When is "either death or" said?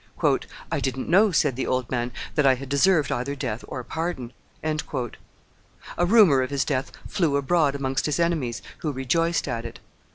3.11-3.83